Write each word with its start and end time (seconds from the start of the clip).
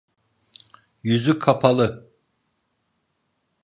Yüzü 1.03 1.39
kapalı… 1.39 2.11